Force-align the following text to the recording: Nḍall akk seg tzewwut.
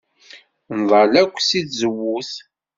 Nḍall 0.79 1.13
akk 1.21 1.37
seg 1.41 1.63
tzewwut. 1.69 2.31